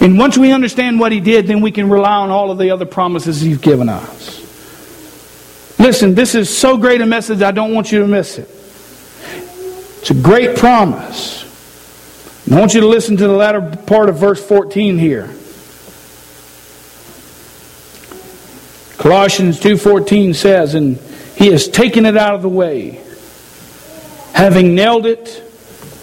[0.02, 2.72] And once we understand what He did, then we can rely on all of the
[2.72, 4.40] other promises He's given us.
[5.78, 8.50] Listen, this is so great a message, I don't want you to miss it.
[10.02, 11.44] It's a great promise.
[12.52, 15.28] I want you to listen to the latter part of verse 14 here.
[18.98, 20.98] Colossians 2:14 says, "And
[21.36, 23.02] he has taken it out of the way,
[24.34, 25.44] having nailed it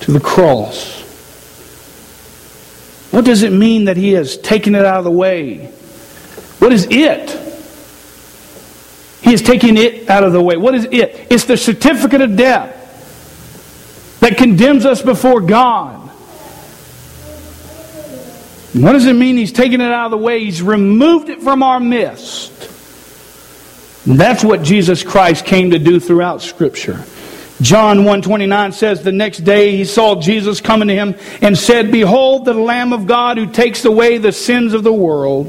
[0.01, 1.03] to the cross."
[3.11, 5.71] What does it mean that he has taken it out of the way?
[6.59, 7.31] What is it?
[9.23, 10.57] He has taken it out of the way.
[10.57, 11.29] What is it?
[11.31, 16.01] It's the certificate of death that condemns us before God.
[18.73, 20.45] what does it mean he's taken it out of the way?
[20.45, 22.51] He's removed it from our midst.
[24.07, 27.05] And that's what Jesus Christ came to do throughout Scripture.
[27.65, 32.45] John 1.29 says, The next day he saw Jesus coming to him and said, Behold
[32.45, 35.47] the Lamb of God who takes away the sins of the world.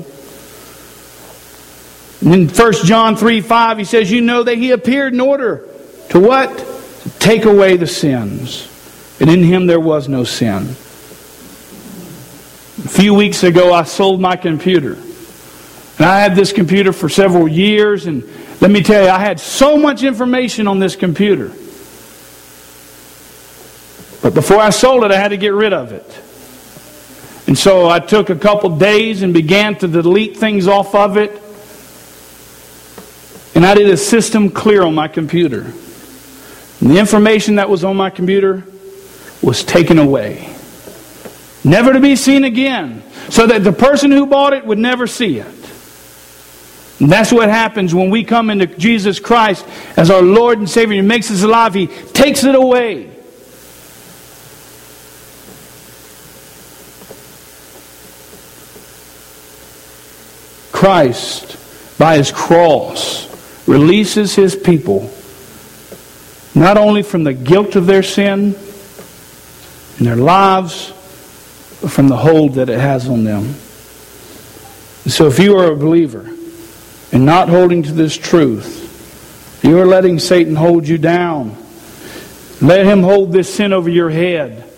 [2.22, 5.68] And in 1 John 3 5, he says, You know that he appeared in order
[6.10, 6.72] to what?
[7.20, 8.72] take away the sins.
[9.20, 10.64] And in him there was no sin.
[12.84, 14.94] A few weeks ago, I sold my computer.
[14.94, 18.06] And I had this computer for several years.
[18.06, 18.24] And
[18.60, 21.52] let me tell you, I had so much information on this computer.
[24.26, 27.48] But before I sold it, I had to get rid of it.
[27.48, 31.30] And so I took a couple days and began to delete things off of it.
[33.54, 35.62] And I did a system clear on my computer.
[35.62, 38.64] And the information that was on my computer
[39.44, 40.52] was taken away.
[41.64, 43.04] Never to be seen again.
[43.30, 45.72] So that the person who bought it would never see it.
[47.00, 50.96] And that's what happens when we come into Jesus Christ as our Lord and Savior.
[50.96, 51.76] He makes us alive.
[51.76, 53.15] He takes it away.
[60.76, 63.30] Christ, by his cross,
[63.66, 65.10] releases his people
[66.54, 68.58] not only from the guilt of their sin
[69.98, 70.90] in their lives,
[71.82, 73.44] but from the hold that it has on them.
[75.06, 76.30] And so if you are a believer
[77.14, 81.56] and not holding to this truth, you are letting Satan hold you down.
[82.62, 84.70] Let him hold this sin over your head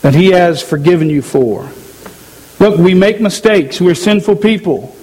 [0.00, 1.70] that he has forgiven you for.
[2.58, 3.78] Look, we make mistakes.
[3.78, 4.94] We're sinful people.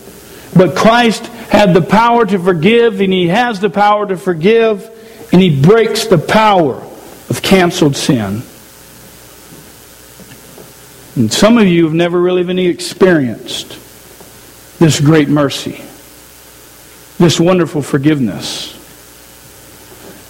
[0.56, 4.90] But Christ had the power to forgive, and he has the power to forgive,
[5.34, 6.76] and he breaks the power
[7.30, 8.42] of canceled sin.
[11.18, 13.70] And some of you have never really even experienced
[14.80, 15.84] this great mercy,
[17.18, 18.74] this wonderful forgiveness.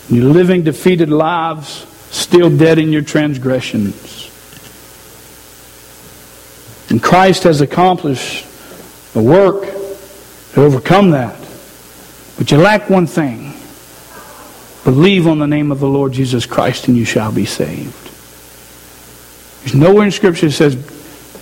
[0.09, 4.31] You're living defeated lives, still dead in your transgressions.
[6.89, 8.45] And Christ has accomplished
[9.13, 9.74] the work
[10.55, 11.37] to overcome that.
[12.37, 13.53] But you lack one thing.
[14.85, 17.93] Believe on the name of the Lord Jesus Christ and you shall be saved.
[19.61, 20.75] There's nowhere in Scripture that says,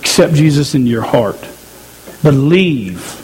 [0.00, 1.38] accept Jesus in your heart.
[2.22, 3.20] Believe.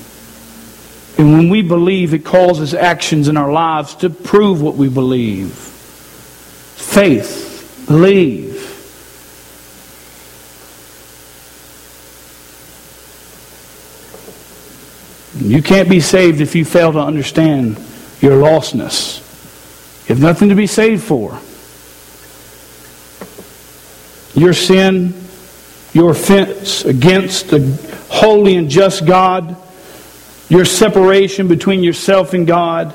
[1.18, 5.51] And when we believe, it causes actions in our lives to prove what we believe.
[6.76, 7.84] Faith.
[7.88, 8.49] Believe.
[15.41, 17.76] You can't be saved if you fail to understand
[18.20, 19.20] your lostness.
[20.09, 21.30] You have nothing to be saved for.
[24.34, 25.14] Your sin,
[25.93, 27.61] your offense against the
[28.11, 29.57] holy and just God,
[30.49, 32.95] your separation between yourself and God.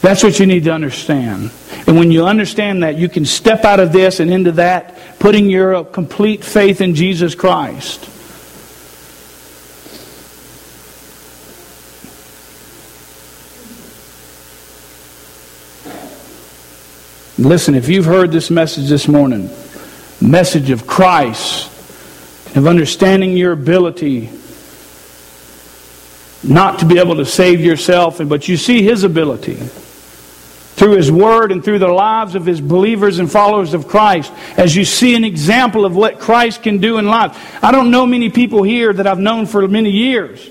[0.00, 1.50] That's what you need to understand.
[1.86, 5.50] And when you understand that, you can step out of this and into that, putting
[5.50, 8.08] your complete faith in Jesus Christ.
[17.38, 19.48] Listen, if you've heard this message this morning,
[20.20, 21.68] message of Christ,
[22.56, 24.28] of understanding your ability
[26.42, 31.52] not to be able to save yourself, but you see His ability through His Word
[31.52, 35.22] and through the lives of His believers and followers of Christ, as you see an
[35.22, 37.62] example of what Christ can do in life.
[37.62, 40.44] I don't know many people here that I've known for many years.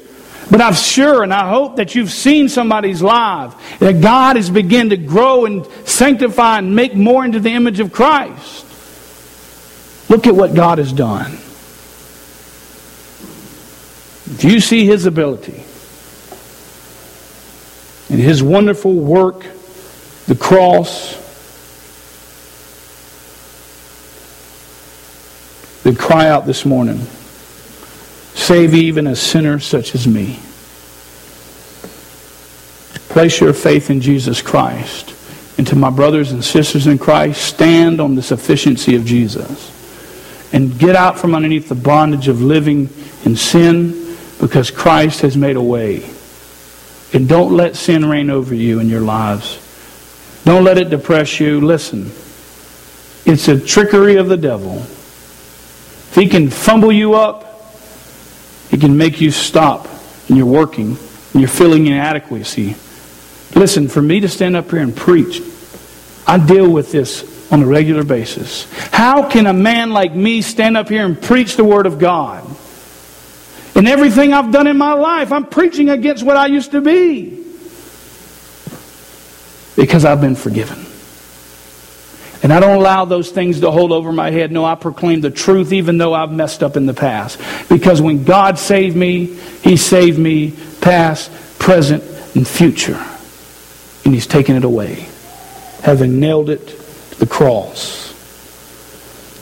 [0.50, 4.89] But I'm sure and I hope that you've seen somebody's life, that God has begun
[4.91, 8.66] to grow and sanctify and make more into the image of Christ.
[10.10, 11.34] Look at what God has done.
[14.30, 15.64] If you see His ability
[18.10, 19.45] and His wonderful work,
[20.28, 21.16] the cross,
[25.84, 27.06] then cry out this morning.
[28.38, 30.40] Save even a sinner such as me.
[33.10, 35.14] Place your faith in Jesus Christ.
[35.58, 39.74] And to my brothers and sisters in Christ, stand on the sufficiency of Jesus.
[40.54, 42.90] And get out from underneath the bondage of living
[43.26, 46.08] in sin because Christ has made a way.
[47.12, 49.60] And don't let sin reign over you in your lives.
[50.46, 51.60] Don't let it depress you.
[51.60, 52.12] Listen,
[53.26, 54.78] it's a trickery of the devil.
[54.78, 57.47] If he can fumble you up,
[58.72, 59.88] it can make you stop
[60.28, 60.97] and you're working
[61.34, 62.76] and you're feeling inadequacy.
[63.55, 65.41] Listen, for me to stand up here and preach,
[66.26, 68.68] I deal with this on a regular basis.
[68.91, 72.45] How can a man like me stand up here and preach the Word of God?
[73.76, 77.45] In everything I've done in my life, I'm preaching against what I used to be.
[79.76, 80.87] Because I've been forgiven.
[82.44, 84.52] And I don't allow those things to hold over my head.
[84.52, 87.40] No, I proclaim the truth even though I've messed up in the past.
[87.70, 89.26] Because when God saved me,
[89.64, 92.04] He saved me past, present,
[92.36, 93.04] and future.
[94.06, 95.08] And He's taken it away,
[95.82, 98.06] having nailed it to the cross.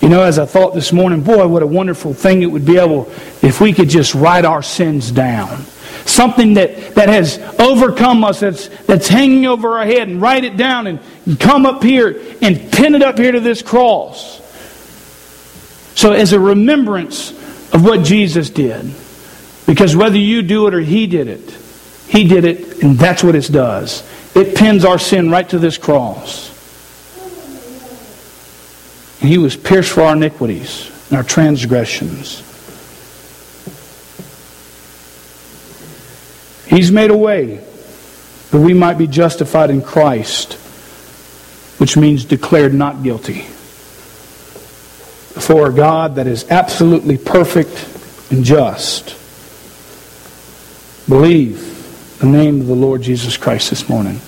[0.01, 2.77] You know, as I thought this morning, boy, what a wonderful thing it would be
[2.77, 5.65] able if we could just write our sins down
[6.05, 10.55] something that, that has overcome us, that's, that's hanging over our head, and write it
[10.55, 10.99] down and,
[11.39, 14.39] come up here and pin it up here to this cross.
[15.95, 17.31] So, as a remembrance
[17.73, 18.93] of what Jesus did,
[19.65, 21.49] because whether you do it or He did it,
[22.07, 24.07] He did it, and that's what it does.
[24.35, 26.51] It pins our sin right to this cross.
[29.21, 32.43] And He was pierced for our iniquities and our transgressions.
[36.75, 37.61] He's made a way
[38.51, 40.55] that we might be justified in Christ,
[41.79, 43.43] which means declared not guilty.
[45.39, 49.15] For a God that is absolutely perfect and just.
[51.07, 54.19] Believe the name of the Lord Jesus Christ this morning.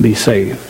[0.00, 0.60] Be saved.